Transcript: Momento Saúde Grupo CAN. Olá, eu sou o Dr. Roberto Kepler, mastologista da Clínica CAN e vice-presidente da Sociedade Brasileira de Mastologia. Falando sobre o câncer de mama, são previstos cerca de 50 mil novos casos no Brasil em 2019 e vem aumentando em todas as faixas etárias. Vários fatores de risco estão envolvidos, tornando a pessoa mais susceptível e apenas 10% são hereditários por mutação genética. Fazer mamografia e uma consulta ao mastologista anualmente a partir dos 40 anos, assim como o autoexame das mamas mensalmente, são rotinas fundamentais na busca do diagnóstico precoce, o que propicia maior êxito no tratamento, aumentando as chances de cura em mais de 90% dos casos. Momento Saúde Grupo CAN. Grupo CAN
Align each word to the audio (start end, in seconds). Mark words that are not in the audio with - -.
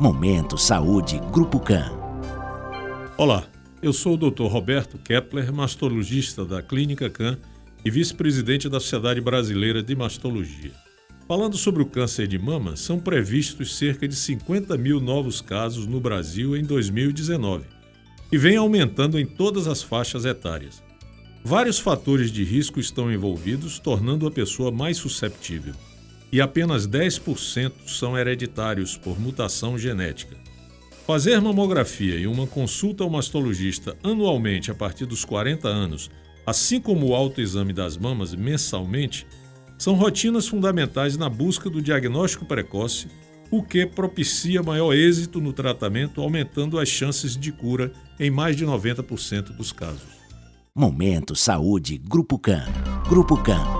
Momento 0.00 0.56
Saúde 0.56 1.20
Grupo 1.30 1.60
CAN. 1.60 1.92
Olá, 3.18 3.46
eu 3.82 3.92
sou 3.92 4.14
o 4.14 4.16
Dr. 4.16 4.44
Roberto 4.44 4.96
Kepler, 4.96 5.52
mastologista 5.52 6.42
da 6.42 6.62
Clínica 6.62 7.10
CAN 7.10 7.36
e 7.84 7.90
vice-presidente 7.90 8.66
da 8.66 8.80
Sociedade 8.80 9.20
Brasileira 9.20 9.82
de 9.82 9.94
Mastologia. 9.94 10.72
Falando 11.28 11.58
sobre 11.58 11.82
o 11.82 11.86
câncer 11.86 12.26
de 12.26 12.38
mama, 12.38 12.76
são 12.76 12.98
previstos 12.98 13.76
cerca 13.76 14.08
de 14.08 14.16
50 14.16 14.74
mil 14.78 15.00
novos 15.00 15.42
casos 15.42 15.86
no 15.86 16.00
Brasil 16.00 16.56
em 16.56 16.64
2019 16.64 17.66
e 18.32 18.38
vem 18.38 18.56
aumentando 18.56 19.18
em 19.18 19.26
todas 19.26 19.66
as 19.66 19.82
faixas 19.82 20.24
etárias. 20.24 20.82
Vários 21.44 21.78
fatores 21.78 22.32
de 22.32 22.42
risco 22.42 22.80
estão 22.80 23.12
envolvidos, 23.12 23.78
tornando 23.78 24.26
a 24.26 24.30
pessoa 24.30 24.72
mais 24.72 24.96
susceptível 24.96 25.74
e 26.32 26.40
apenas 26.40 26.86
10% 26.86 27.72
são 27.86 28.16
hereditários 28.16 28.96
por 28.96 29.18
mutação 29.18 29.78
genética. 29.78 30.36
Fazer 31.06 31.40
mamografia 31.40 32.16
e 32.16 32.26
uma 32.26 32.46
consulta 32.46 33.02
ao 33.02 33.10
mastologista 33.10 33.96
anualmente 34.02 34.70
a 34.70 34.74
partir 34.74 35.06
dos 35.06 35.24
40 35.24 35.66
anos, 35.66 36.10
assim 36.46 36.80
como 36.80 37.08
o 37.08 37.14
autoexame 37.14 37.72
das 37.72 37.96
mamas 37.96 38.34
mensalmente, 38.34 39.26
são 39.76 39.94
rotinas 39.94 40.46
fundamentais 40.46 41.16
na 41.16 41.28
busca 41.28 41.68
do 41.68 41.82
diagnóstico 41.82 42.44
precoce, 42.44 43.08
o 43.50 43.62
que 43.62 43.84
propicia 43.84 44.62
maior 44.62 44.94
êxito 44.94 45.40
no 45.40 45.52
tratamento, 45.52 46.20
aumentando 46.20 46.78
as 46.78 46.88
chances 46.88 47.36
de 47.36 47.50
cura 47.50 47.92
em 48.18 48.30
mais 48.30 48.54
de 48.54 48.64
90% 48.64 49.56
dos 49.56 49.72
casos. 49.72 50.20
Momento 50.72 51.34
Saúde 51.34 51.98
Grupo 51.98 52.38
CAN. 52.38 52.66
Grupo 53.08 53.36
CAN 53.42 53.79